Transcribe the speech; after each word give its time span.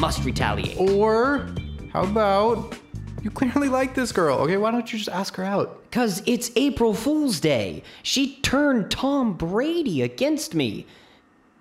must 0.00 0.24
retaliate. 0.24 0.78
Or 0.80 1.46
how 1.92 2.04
about 2.04 2.74
you 3.22 3.30
clearly 3.30 3.68
like 3.68 3.94
this 3.94 4.12
girl? 4.12 4.38
Okay, 4.38 4.56
why 4.56 4.70
don't 4.70 4.90
you 4.90 4.98
just 4.98 5.10
ask 5.10 5.36
her 5.36 5.44
out? 5.44 5.82
Because 5.90 6.22
it's 6.24 6.50
April 6.56 6.94
Fool's 6.94 7.38
Day. 7.38 7.82
She 8.02 8.36
turned 8.40 8.90
Tom 8.90 9.34
Brady 9.34 10.00
against 10.00 10.54
me. 10.54 10.86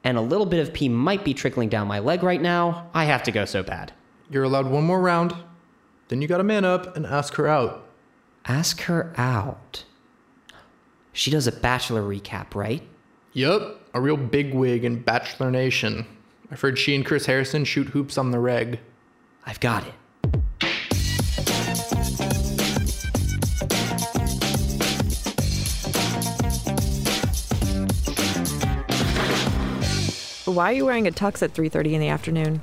And 0.06 0.18
a 0.18 0.22
little 0.22 0.46
bit 0.46 0.66
of 0.66 0.74
pee 0.74 0.88
might 0.88 1.26
be 1.26 1.34
trickling 1.34 1.68
down 1.68 1.90
my 1.90 2.00
leg 2.00 2.24
right 2.24 2.42
now. 2.42 2.90
I 2.94 3.04
have 3.04 3.24
to 3.24 3.32
go 3.32 3.44
so 3.44 3.62
bad. 3.62 3.92
You're 4.32 4.46
allowed 4.46 4.68
one 4.68 4.86
more 4.86 5.02
round. 5.02 5.36
Then 6.08 6.22
you 6.22 6.28
gotta 6.30 6.46
man 6.46 6.64
up 6.64 6.96
and 6.96 7.06
ask 7.06 7.36
her 7.36 7.48
out. 7.48 7.86
Ask 8.46 8.82
her 8.84 9.14
out. 9.18 9.84
She 11.12 11.30
does 11.30 11.46
a 11.46 11.52
bachelor 11.52 12.04
recap, 12.04 12.56
right? 12.56 12.84
Yup, 13.34 13.82
a 13.94 14.00
real 14.00 14.16
bigwig 14.16 14.86
in 14.86 15.02
Bachelor 15.02 15.52
Nation. 15.52 16.08
I've 16.52 16.62
heard 16.62 16.80
she 16.80 16.96
and 16.96 17.06
Chris 17.06 17.28
Harrison 17.28 17.64
shoot 17.64 17.90
hoops 17.90 18.18
on 18.18 18.32
the 18.32 18.40
reg. 18.40 18.80
I've 19.46 19.60
got 19.60 19.86
it. 19.86 19.94
Why 30.46 30.72
are 30.72 30.74
you 30.74 30.86
wearing 30.86 31.08
a 31.08 31.12
tux 31.12 31.44
at 31.44 31.54
3:30 31.54 31.94
in 31.94 32.02
the 32.02 32.10
afternoon? 32.10 32.62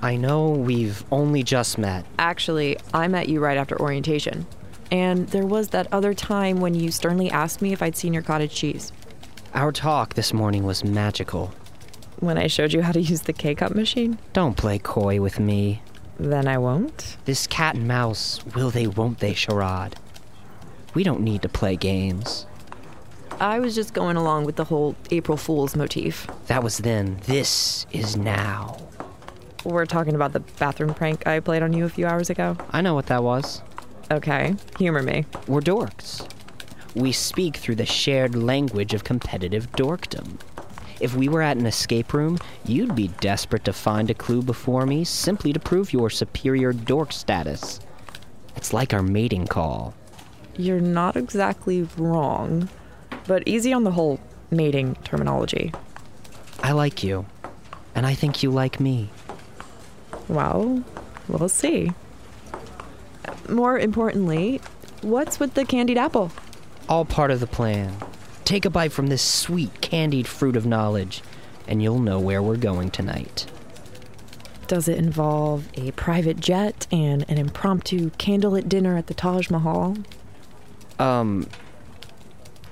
I 0.00 0.16
know 0.16 0.48
we've 0.48 1.04
only 1.12 1.42
just 1.42 1.78
met. 1.78 2.04
Actually, 2.18 2.78
I 2.92 3.06
met 3.06 3.28
you 3.28 3.38
right 3.38 3.58
after 3.58 3.80
orientation. 3.80 4.46
And 4.90 5.28
there 5.28 5.46
was 5.46 5.68
that 5.68 5.86
other 5.92 6.14
time 6.14 6.60
when 6.60 6.74
you 6.74 6.90
sternly 6.90 7.30
asked 7.30 7.62
me 7.62 7.72
if 7.72 7.82
I'd 7.82 7.96
seen 7.96 8.12
your 8.12 8.22
cottage 8.22 8.54
cheese. 8.54 8.92
Our 9.54 9.70
talk 9.70 10.14
this 10.14 10.32
morning 10.32 10.64
was 10.64 10.82
magical. 10.82 11.52
When 12.22 12.38
I 12.38 12.46
showed 12.46 12.72
you 12.72 12.82
how 12.82 12.92
to 12.92 13.00
use 13.00 13.22
the 13.22 13.32
K-cup 13.32 13.74
machine? 13.74 14.16
Don't 14.32 14.56
play 14.56 14.78
coy 14.78 15.20
with 15.20 15.40
me. 15.40 15.82
Then 16.20 16.46
I 16.46 16.56
won't. 16.56 17.16
This 17.24 17.48
cat 17.48 17.74
and 17.74 17.88
mouse 17.88 18.46
will 18.54 18.70
they 18.70 18.86
won't 18.86 19.18
they 19.18 19.34
charade. 19.34 19.96
We 20.94 21.02
don't 21.02 21.22
need 21.22 21.42
to 21.42 21.48
play 21.48 21.74
games. 21.74 22.46
I 23.40 23.58
was 23.58 23.74
just 23.74 23.92
going 23.92 24.16
along 24.16 24.44
with 24.44 24.54
the 24.54 24.62
whole 24.62 24.94
April 25.10 25.36
Fool's 25.36 25.74
motif. 25.74 26.28
That 26.46 26.62
was 26.62 26.78
then. 26.78 27.18
This 27.24 27.86
is 27.90 28.16
now. 28.16 28.78
We're 29.64 29.84
talking 29.84 30.14
about 30.14 30.32
the 30.32 30.40
bathroom 30.60 30.94
prank 30.94 31.26
I 31.26 31.40
played 31.40 31.64
on 31.64 31.72
you 31.72 31.86
a 31.86 31.88
few 31.88 32.06
hours 32.06 32.30
ago. 32.30 32.56
I 32.70 32.82
know 32.82 32.94
what 32.94 33.06
that 33.06 33.24
was. 33.24 33.62
Okay, 34.12 34.54
humor 34.78 35.02
me. 35.02 35.24
We're 35.48 35.60
dorks. 35.60 36.24
We 36.94 37.10
speak 37.10 37.56
through 37.56 37.76
the 37.76 37.86
shared 37.86 38.36
language 38.36 38.94
of 38.94 39.02
competitive 39.02 39.72
dorkdom. 39.72 40.38
If 41.02 41.16
we 41.16 41.28
were 41.28 41.42
at 41.42 41.56
an 41.56 41.66
escape 41.66 42.14
room, 42.14 42.38
you'd 42.64 42.94
be 42.94 43.08
desperate 43.20 43.64
to 43.64 43.72
find 43.72 44.08
a 44.08 44.14
clue 44.14 44.40
before 44.40 44.86
me 44.86 45.02
simply 45.02 45.52
to 45.52 45.58
prove 45.58 45.92
your 45.92 46.08
superior 46.10 46.72
dork 46.72 47.12
status. 47.12 47.80
It's 48.54 48.72
like 48.72 48.94
our 48.94 49.02
mating 49.02 49.48
call. 49.48 49.94
You're 50.56 50.80
not 50.80 51.16
exactly 51.16 51.88
wrong, 51.96 52.68
but 53.26 53.42
easy 53.46 53.72
on 53.72 53.82
the 53.82 53.90
whole 53.90 54.20
mating 54.52 54.94
terminology. 55.02 55.72
I 56.62 56.70
like 56.70 57.02
you, 57.02 57.26
and 57.96 58.06
I 58.06 58.14
think 58.14 58.44
you 58.44 58.52
like 58.52 58.78
me. 58.78 59.10
Well, 60.28 60.84
we'll 61.26 61.48
see. 61.48 61.90
More 63.48 63.76
importantly, 63.76 64.60
what's 65.00 65.40
with 65.40 65.54
the 65.54 65.64
candied 65.64 65.98
apple? 65.98 66.30
All 66.88 67.04
part 67.04 67.32
of 67.32 67.40
the 67.40 67.48
plan. 67.48 67.92
Take 68.44 68.64
a 68.64 68.70
bite 68.70 68.92
from 68.92 69.06
this 69.06 69.22
sweet, 69.22 69.80
candied 69.80 70.26
fruit 70.26 70.56
of 70.56 70.66
knowledge, 70.66 71.22
and 71.66 71.82
you'll 71.82 72.00
know 72.00 72.18
where 72.18 72.42
we're 72.42 72.56
going 72.56 72.90
tonight. 72.90 73.46
Does 74.66 74.88
it 74.88 74.98
involve 74.98 75.68
a 75.74 75.92
private 75.92 76.38
jet 76.38 76.86
and 76.90 77.24
an 77.28 77.38
impromptu 77.38 78.10
candlelit 78.12 78.68
dinner 78.68 78.96
at 78.96 79.06
the 79.06 79.14
Taj 79.14 79.50
Mahal? 79.50 79.96
Um, 80.98 81.48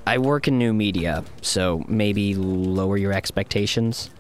I 0.07 0.19
work 0.19 0.49
in 0.49 0.59
new 0.59 0.73
media, 0.73 1.25
so 1.43 1.85
maybe 1.87 2.35
lower 2.35 2.97
your 2.97 3.13
expectations. 3.13 4.11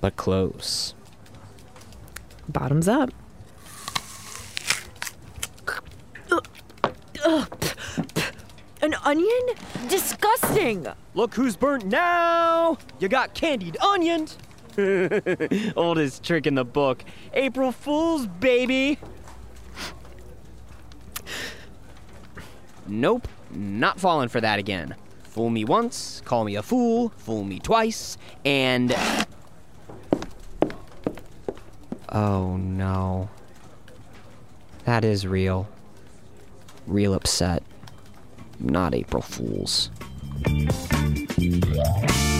But 0.00 0.16
close. 0.16 0.94
Bottoms 2.48 2.88
up. 2.88 3.10
An 8.80 8.94
onion? 9.04 9.46
Disgusting! 9.88 10.37
Look 11.14 11.34
who's 11.34 11.56
burnt 11.56 11.86
now! 11.86 12.78
You 12.98 13.08
got 13.08 13.32
candied 13.32 13.76
onions! 13.78 14.36
Oldest 15.76 16.24
trick 16.24 16.48
in 16.48 16.56
the 16.56 16.64
book. 16.64 17.04
April 17.32 17.70
Fool's, 17.70 18.26
baby! 18.26 18.98
Nope, 22.88 23.28
not 23.52 24.00
falling 24.00 24.28
for 24.28 24.40
that 24.40 24.58
again. 24.58 24.96
Fool 25.22 25.50
me 25.50 25.64
once, 25.64 26.22
call 26.24 26.42
me 26.44 26.56
a 26.56 26.62
fool, 26.62 27.10
fool 27.18 27.44
me 27.44 27.60
twice, 27.60 28.18
and. 28.44 28.96
Oh 32.08 32.56
no. 32.56 33.28
That 34.86 35.04
is 35.04 35.24
real. 35.24 35.68
Real 36.86 37.14
upset. 37.14 37.62
Not 38.58 38.94
April 38.94 39.22
Fools. 39.22 39.90
Yeah. 40.46 42.37